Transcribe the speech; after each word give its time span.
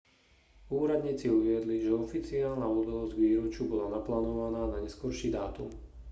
úradníci 0.79 1.25
uviedli 1.37 1.75
že 1.85 1.91
oficiálna 2.05 2.65
udalosť 2.79 3.13
k 3.15 3.21
výročiu 3.25 3.63
bola 3.71 3.87
naplánovaná 4.01 4.61
na 4.73 4.77
neskorší 4.85 5.27
dátum 5.37 5.69